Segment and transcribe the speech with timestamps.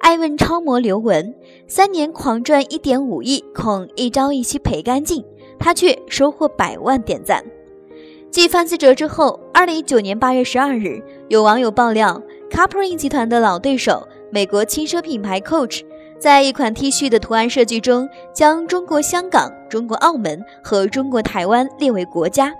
[0.00, 1.34] 爱问超模刘雯，
[1.68, 5.22] 三年狂赚一点五亿，恐一朝一夕赔干净，
[5.58, 7.44] 她却收获百万点赞。
[8.30, 15.82] 继范思哲之后，二零一九年八月十二日，有网友爆料 c a p r i n 集团的老对手美国轻奢品牌 Coach，
[16.18, 22.54] 在一款 T 恤的图案设计中，将中国香港、中国澳门和中国台湾列为国家。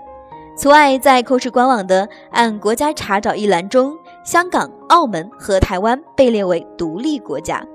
[0.55, 3.97] 此外，在 Coach 官网的按国家查找一栏中。
[4.23, 7.65] 香港、澳门和台湾被列为独立国家。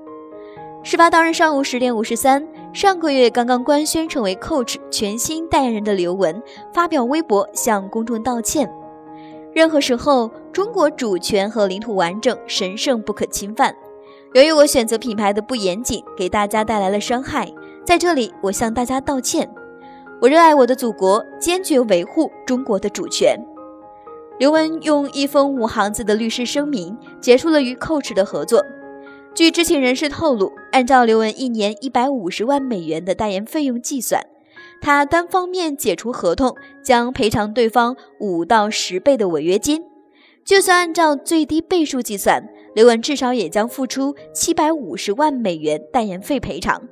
[0.82, 6.40] 事发当日上午十点五十三，上个月刚刚官宣成为 Coach 全新代言人的刘雯
[6.72, 8.72] 发表微博向公众道歉。
[9.52, 13.74] 任何时候，中国主权和领土完整神圣不可侵犯。
[14.34, 17.52] 由于我选择品牌的不严谨，给大家带来了伤害，
[17.84, 19.50] 在这里我向大家道歉。
[20.20, 23.36] 我热爱我的祖国，坚决维护中国的主权。
[24.38, 28.62] 刘雯用一封五行字的律师声明结束了与 Coach 的合作。
[29.34, 34.22] 据知情人士透露，按照刘雯一年一百五十万美元的代言费用计算，
[34.80, 39.82] 他单方面解除合同将赔偿对方五到十倍的违约金。
[40.44, 46.82] 就算按照最低倍数计算，刘雯至少也将付出七百五十万美元代言费赔偿。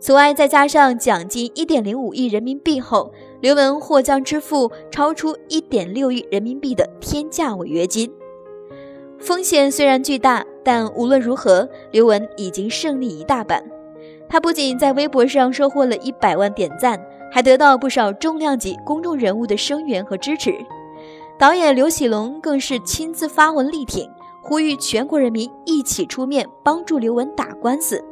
[0.00, 8.12] 此外，再加上奖金一点零五亿人民币后，刘雯或将支付超出一点六亿人民币的天价违约金。
[9.18, 13.62] 风险虽然巨大，但无论如何，刘雯已经胜利一大半。
[14.28, 17.00] 她不仅在微博上收获了一百万点赞，
[17.32, 20.54] 还得到不少重量级公众人物的声援和支持。
[21.38, 24.10] 导演刘启龙更是亲自发文力挺，
[24.42, 28.04] 呼吁全国人民一起出面帮助刘雯打官司。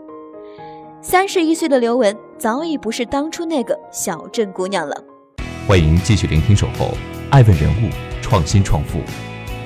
[1.01, 4.97] 三十一岁的刘雯早已不是当初那个小镇姑娘了。
[5.69, 6.87] 欢迎继续聆听《守候》，
[7.29, 7.91] 爱问人物，
[8.23, 9.01] 创新创富，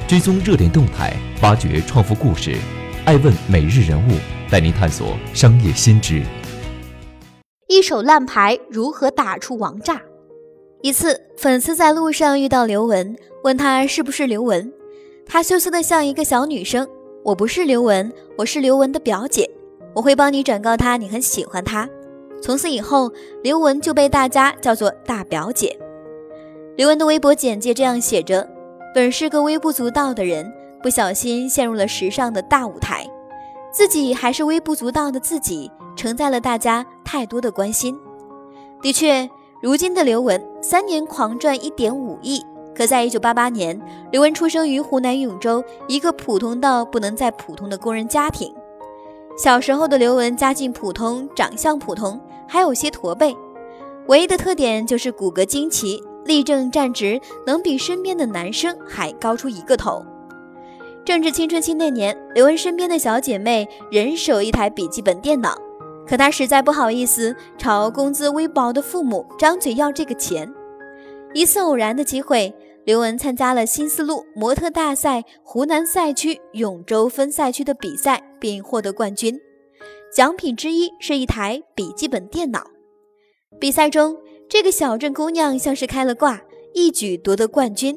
[0.08, 2.56] 追踪热点动态，挖掘创富故事。
[3.04, 4.12] 爱问每日人物
[4.50, 6.22] 带您探索商业新知。
[7.68, 10.00] 一手烂牌如何打出王炸？
[10.80, 14.72] 一次，粉丝在路上遇到刘雯，问她是不是刘雯，
[15.26, 16.88] 她羞涩的像一个小女生
[17.22, 19.46] ：“我不是刘雯，我是刘雯的表姐。”
[19.94, 21.86] 我会帮你转告她，你很喜欢她。
[22.40, 23.12] 从此以后，
[23.42, 25.78] 刘雯就被大家叫做大表姐。
[26.76, 28.48] 刘雯的微博简介这样写着
[28.94, 33.06] ：“本是个微不足道的人，不小心陷入了时尚的大舞台，
[33.70, 37.98] 自己还是微不足道的自己，承载了大家太多的关心。”
[38.80, 39.28] 的确，
[39.60, 42.42] 如今的刘雯三年狂赚一点五亿。
[42.72, 43.78] 可在一九八八年，
[44.10, 48.54] 刘雯出生于湖南永州一个普通到不能再普通的工人家庭。
[49.36, 53.36] 小时候的刘雯家境普通，长相普通，还有些驼背，
[54.06, 60.04] 唯一的特点就是骨骼惊奇，立正站直，能比身边的男生还高出一个头。
[61.04, 65.56] 正值青春期那年，刘雯身边的小姐妹人手一台笔记本电脑，
[66.06, 70.52] 可她实在不好意思朝工资微薄的父母张嘴要这个钱。
[71.32, 72.54] 一次偶然的机会。
[72.86, 79.38] 刘雯参加了新丝路模特大赛湖南赛区永州分赛区的比赛，并获得冠军。
[80.12, 82.64] 奖品之一是一台笔记本电脑。
[83.60, 84.16] 比赛中，
[84.50, 86.40] 这个小镇姑娘像是开了挂，
[86.74, 87.96] 一举夺得冠军。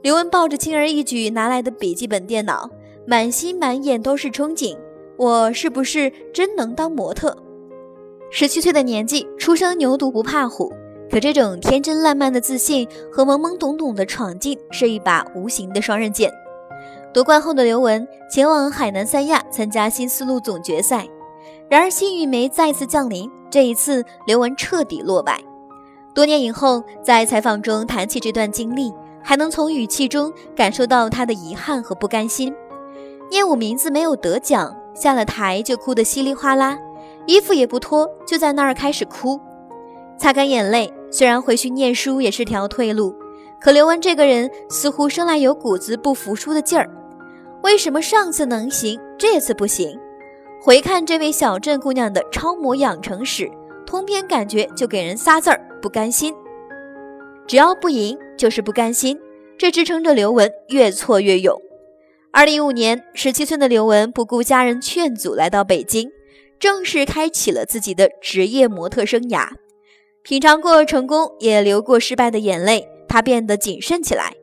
[0.00, 2.70] 刘雯抱着轻而易举拿来的笔记本电脑，
[3.06, 4.74] 满心满眼都是憧憬：
[5.18, 7.36] 我是不是真能当模特？
[8.30, 10.72] 十七岁的年纪，初生牛犊不怕虎。
[11.10, 16.32] 可这种天真烂漫的自信和懵懵懂懂的闯劲是一把无形的双刃剑。
[17.12, 21.06] 夺冠后的刘雯前往海南三亚参加新丝路总决赛，
[21.68, 23.30] 然而幸运没再次降临。
[23.50, 25.38] 这一次，刘雯彻底落败。
[26.18, 28.92] 多年以后，在采访中谈起这段经历，
[29.22, 32.52] 还能从语气中感受到他的遗憾和不甘心。
[33.30, 36.76] 念我名字没有得奖，下了台就哭得稀里哗啦，
[37.26, 39.38] 衣服也不脱，就在那儿开始哭，
[40.18, 40.92] 擦干眼泪。
[41.08, 43.14] 虽然回去念书也是条退路，
[43.60, 46.90] 可刘雯这个人似乎生来有股子不服输的劲儿。
[47.62, 49.96] 为什么上次能行，这次不行？
[50.60, 53.48] 回看这位小镇姑娘的超模养成史，
[53.86, 56.34] 通篇感觉就给人仨字儿：不甘心。
[57.46, 59.18] 只要不赢，就是不甘心。
[59.56, 61.60] 这支撑着刘雯越挫越勇。
[62.30, 66.10] 二零一五年，十七岁的刘雯不顾家人劝阻，来到北京，
[66.60, 69.48] 正式开启了自己的职业模特生涯。
[70.22, 74.34] 品尝过成功，也流过失败的眼泪，她变得谨慎起来。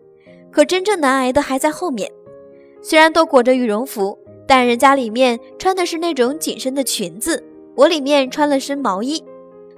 [0.51, 2.11] 可真正难挨的还在后面。
[2.81, 4.17] 虽然都裹着羽绒服，
[4.47, 7.43] 但人家里面穿的是那种紧身的裙子，
[7.75, 9.23] 我里面穿了身毛衣。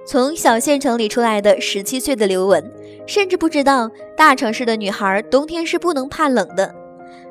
[0.08, 2.64] 从小县城里出来的十七岁的刘雯，
[3.06, 6.74] 甚至不知道大城市的女孩冬天是不能怕冷的。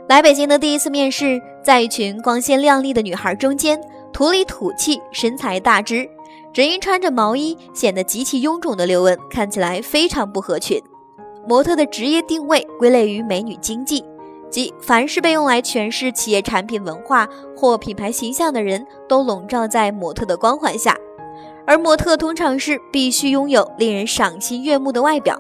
[0.08, 3.82] 来北京的第一次面试，在一群光鲜亮丽的女孩中间，
[4.14, 6.08] 土里土气、身材大只，
[6.54, 10.80] 只因穿着毛衣显得极其臃肿的刘雯，看起来非常不合群。
[11.48, 14.06] 模特的职业定位归类于美女经济，
[14.52, 20.96] 即凡是被用来诠释企业产品文化或品牌形象的人，都笼罩在模特的光环下。
[21.68, 25.40] 而模特通常是必须拥有令人赏心悦目的外表，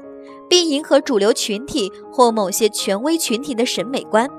[0.49, 4.29] 并迎合主流群体或某些权威群体的审美观。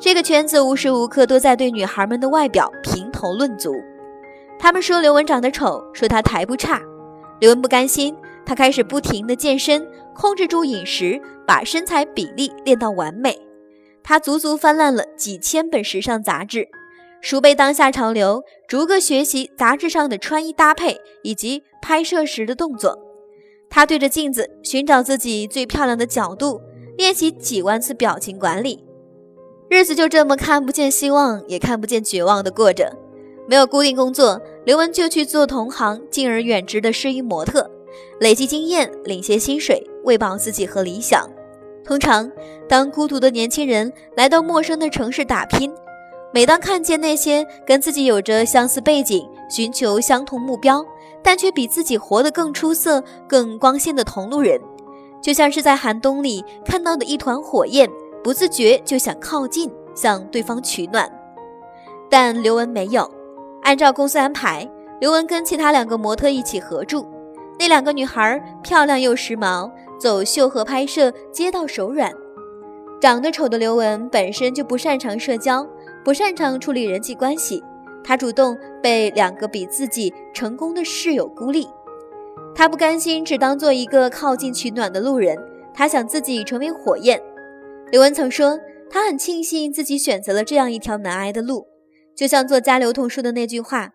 [0.00, 3.72] 这个圈子无时无刻都在对女孩们的外表评头论足。
[4.58, 6.82] 他们说刘雯长得丑，说她台不差。
[7.38, 9.86] 刘雯不甘心，她开始不停地健身。
[10.14, 13.40] 控制住饮食，把身材比例练到完美。
[14.02, 16.68] 她足足翻烂了几千本时尚杂志，
[17.22, 22.98] 熟背当下潮流，逐个学习杂志上的穿衣搭配以及拍摄时的动作。
[23.70, 26.60] 他对着镜子寻找自己最漂亮的角度，
[26.98, 28.84] 练习几万次表情管理。
[29.70, 32.92] 日子就这么看不见希望，也看不见绝望的过着。
[33.48, 37.70] 没有固定工作，刘雯就去做同行敬而远之的试衣模特。
[38.20, 41.30] 累积经验，领些薪水，喂饱自己和理想。
[41.84, 42.30] 通常，
[42.68, 45.72] 当孤独的年轻人来到陌生的城市打拼，
[46.34, 50.82] 每当看见那些跟自己有着相似背景、寻求相同目标，
[51.22, 54.58] 但却比自己活得更出色、更光鲜的同路人，
[55.20, 57.86] 就像是在寒冬里看到的一团火焰，
[58.24, 61.10] 不自觉就想靠近，向对方取暖。
[62.08, 63.10] 但刘雯没有，
[63.62, 64.66] 按照公司安排，
[65.00, 67.06] 刘雯跟其他两个模特一起合住。
[67.58, 69.70] 那两个女孩漂亮又时髦，
[70.00, 72.10] 走秀和拍摄接到手软。
[73.00, 75.66] 长得丑的刘雯本身就不擅长社交，
[76.04, 77.62] 不擅长处理人际关系。
[78.04, 81.68] 他主动被两个比自己成功的室友孤立。
[82.54, 85.38] 他不甘心只当做一个靠近取暖的路人，
[85.72, 87.22] 他想自己成为火焰。
[87.90, 88.58] 刘雯曾说，
[88.90, 91.66] 他很庆幸自己选择了这样一条难挨的路，
[92.16, 93.90] 就像作家刘同说的那句话：“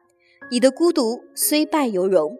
[0.49, 2.37] 你的孤独虽败犹荣。”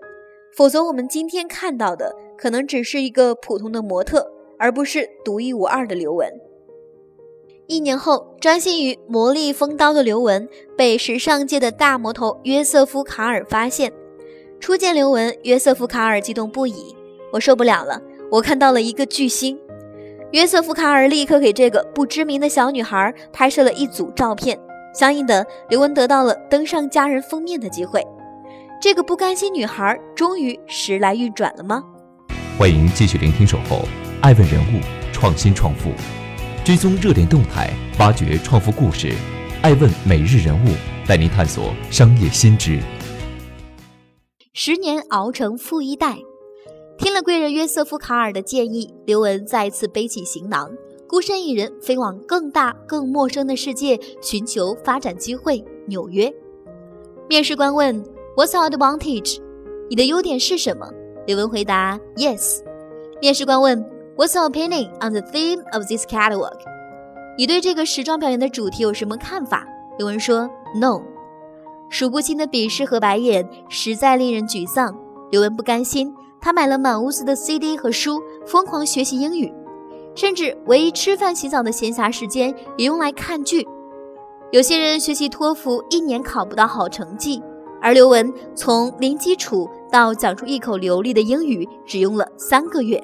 [0.55, 6.31] 否则，我们今天看到的可能只是一个普通的模特，而不是独一无二的刘雯。
[7.67, 10.47] 一年后，专心于磨砺风刀的刘雯
[10.77, 13.91] 被时尚界的大魔头约瑟夫·卡尔发现。
[14.57, 16.95] 初见刘雯，约瑟夫·卡尔激动不已
[17.33, 19.59] ：“我受不了了，我看到了一个巨星！”
[20.31, 24.57] 约瑟夫·卡尔立刻给这个不知名的小女孩拍摄了一组照片，
[24.93, 28.01] 相应的，刘雯得到了登上家人封面的机会。
[28.81, 31.83] 这个不甘心女孩终于时来运转了吗？
[32.57, 33.79] 欢迎继续聆听《守候》，
[34.21, 34.79] 爱问人物，
[35.11, 35.91] 创新创富，
[36.67, 39.13] 追踪热点动态，挖掘创富故事。
[39.61, 40.67] 爱问每日人物
[41.07, 42.81] 带您探索商业新知。
[44.51, 46.17] 十年熬成富一代，
[46.97, 50.69] 听了贵人约瑟夫·卡尔的建议，刘雯再次背起行囊，
[51.07, 55.63] 孤身一人飞往更大、更陌生的世界，寻求发展机会。
[55.87, 56.29] 纽约，
[57.29, 58.03] 面试官问。
[58.35, 59.39] What's your advantage？
[59.89, 60.91] 你的优点是什么？
[61.27, 62.59] 刘文回答：Yes。
[63.21, 66.57] 面试官问：What's your opinion on the theme of this catalog？
[67.37, 69.63] 你对这个时装表演的主题有什么看法？
[69.99, 71.01] 刘文说：No。
[71.89, 74.97] 数不清的鄙视和白眼实在令人沮丧。
[75.29, 79.53] 刘文不甘心，他买了满屋子的 CD 和书，疯狂学习英语，
[80.15, 83.67] 甚至唯一吃饭洗澡的闲暇时间也用来看剧。
[84.51, 87.41] 有些人学习托福一年考不到好成绩。
[87.79, 92.99] 而刘文从零基础到讲出一口流利的英语，只用了三个月。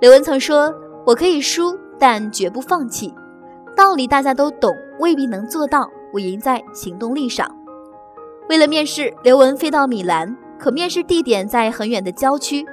[0.00, 0.72] 刘雯曾说
[1.04, 3.12] ：“我可以输，但绝不放弃。
[3.76, 5.90] 道理大家都懂，未必能做到。
[6.12, 7.48] 我赢在行动力上。”
[8.48, 12.64] 为了面试，刘雯飞到米兰，可面试地点在很远的郊区，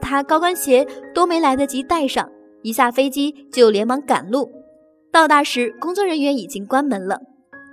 [0.00, 2.30] 她高跟鞋都没来得及带上，
[2.62, 4.52] 一下飞机就连忙赶路。
[5.10, 7.20] 到达时，工作人员已经关门了。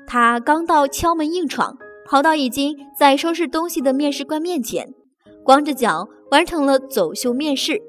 [0.07, 1.77] 她刚到，敲门硬闯。
[2.03, 4.93] 跑到已经在收拾东西的面试官面前，
[5.43, 7.81] 光着脚完成了走秀面试。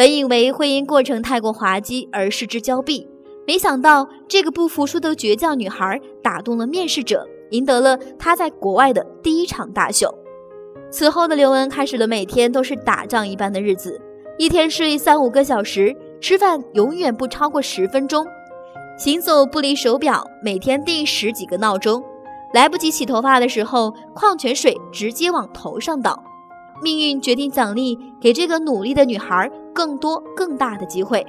[0.00, 3.06] 本以为会因过程太过滑稽而失之交臂，
[3.46, 10.08] 没想到这个不服输的倔强女孩打动了面试者，赢得了她在国外的第一场大秀。
[10.90, 14.00] 此后的刘雯开始了每天都是打仗一般的日子，
[14.38, 18.26] 一天睡三五个小时，吃饭永远不超过十分钟，
[18.96, 22.02] 行走不离手表，每天定十几个闹钟。
[22.54, 26.24] 来不及洗头发的时候，矿泉水直接往头上倒。
[26.82, 31.26] 命运决定奖励给这个努力的女孩更多更大的机会。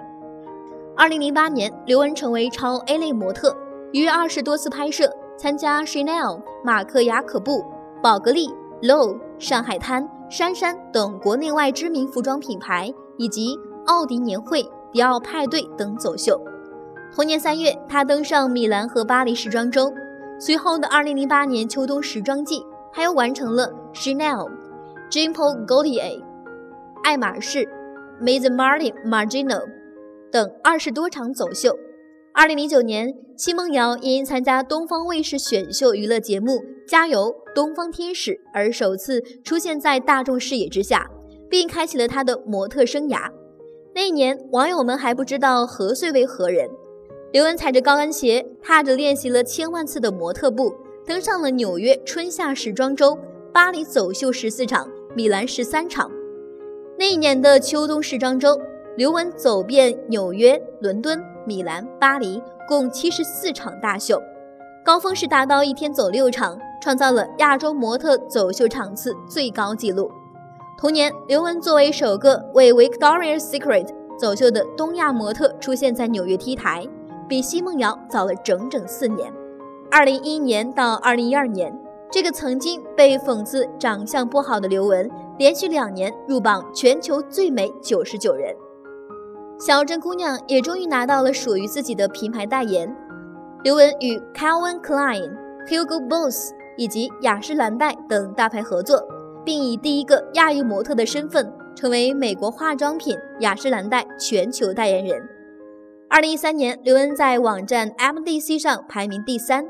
[0.95, 3.55] 二零零八年，刘雯成为超 A 类模特，
[3.93, 7.63] 于二十多次拍摄，参加 Chanel、马克雅可布、
[8.03, 8.49] 宝格丽、
[8.81, 13.57] Low、上海滩、杉杉等国内外知名服装品牌，以及
[13.87, 16.39] 奥迪年会、迪奥派对等走秀。
[17.15, 19.91] 同年三月，她登上米兰和巴黎时装周。
[20.39, 24.49] 随后的二零零八年秋冬时装季，她又完成了 Chanel、
[25.09, 26.23] Jean Paul Gaultier、
[27.03, 27.67] 爱马仕、
[28.21, 29.63] Maison Martin Margiela
[30.31, 31.75] 等二十多场走秀。
[32.33, 36.51] 二零零九年，奚梦瑶因参加东方卫视选秀娱乐节目
[36.87, 41.09] 《加油东方天使》而首次出现在大众视野之下，
[41.49, 43.27] 并开启了她的模特生涯。
[43.95, 46.69] 那一年，网友们还不知道何岁为何人。
[47.33, 50.75] 刘雯踩着高跟鞋，踏着练习了千万次的模特步，
[51.07, 53.17] 登上了纽约春夏时装周、
[53.51, 56.11] 巴黎走秀十四场、米兰十三场。
[57.01, 58.55] 那一年的秋冬时装周，
[58.95, 64.21] 刘雯走遍纽约、伦敦、米兰、巴黎，共七十四场大秀，
[64.85, 70.11] 高峰时达到一天走六场，创造了亚洲模特走秀场次最高纪录。
[70.77, 73.87] 同年，刘雯作为首个为 Victoria's Secret
[74.19, 76.87] 走秀的东亚模特，出现在纽约 T 台。
[77.27, 79.33] 比奚梦瑶早了整整四年，
[79.89, 81.75] 二零一一年到二零一二年，
[82.11, 85.09] 这个曾经被讽刺长相不好的刘雯，
[85.41, 88.55] 连续两年入榜全球最美九十九人。
[89.59, 92.95] 小镇姑娘也终于拿到了属于自己的品牌代言。
[93.63, 95.31] 刘雯与 Calvin Klein、
[95.67, 99.03] Hugo Boss 以及雅诗兰黛等大牌合作，
[99.43, 105.27] 并以第一个亚裔模特的身份，成为美国化妆品雅诗兰黛全球代言人。
[106.07, 109.65] 二零一三年，刘雯在网站 MDC 上排名第三，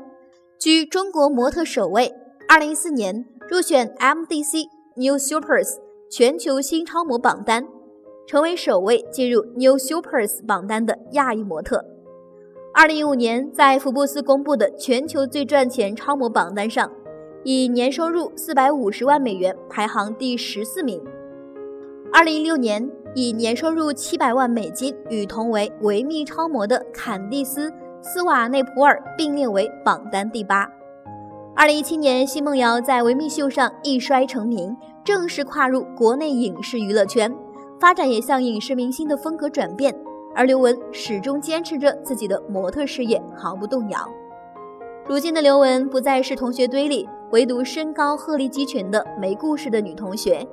[0.60, 2.12] 居中国模特首位。
[2.46, 5.78] 二零一四年入选 MDC New Supers
[6.10, 7.66] 全球新超模榜单，
[8.26, 11.84] 成为首位进入 New Supers 榜单的亚裔模特。
[12.74, 16.90] 二零一五年，在福布斯公布的全球最赚钱超模榜单上，
[17.44, 21.02] 以年收入四百五十万美元排行第十四名。
[22.12, 22.90] 二零一六年。
[23.14, 27.68] 以年收入七百万美金与同为维密超模的坎蒂斯·
[28.00, 30.66] 斯瓦内普尔并列为榜单第八。
[31.54, 37.30] 二零一七年，奚梦瑶在维密秀上一摔成名，正式跨入国内影视娱乐圈，
[37.78, 39.94] 发展也向影视明星的风格转变。
[40.34, 43.98] 而刘雯始终坚持着自己的模特事业，毫不动摇。
[45.06, 50.46] 如今的刘雯不再是同学堆里唯独身高鹤立鸡群的没故事的女同学。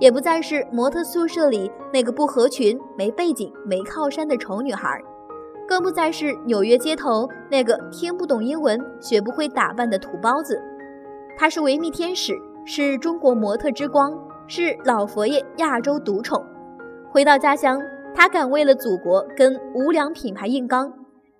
[0.00, 5.00] 也不再是模特宿舍里那个不合群、没背景、没靠山的丑女孩，
[5.68, 10.60] 更不再是纽约街头那个听不懂英文、学不会打扮的土包子。
[11.36, 12.32] 她是维密天使，
[12.64, 14.12] 是中国模特之光，
[14.46, 16.42] 是老佛爷亚洲独宠。
[17.10, 17.80] 回到家乡，
[18.14, 20.92] 她敢为了祖国跟无良品牌硬刚，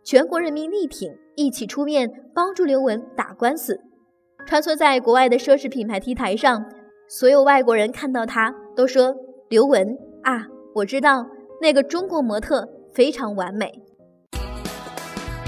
[0.03, 3.81] 全国人民力挺，一起出面帮助刘雯打官司。
[4.45, 6.65] 穿梭在国外的奢侈品牌 T 台上。
[7.09, 9.15] 所有外国人看到她都说
[9.49, 11.25] ：“刘雯啊，我知道
[11.63, 13.83] 那个中国模特非常完美。”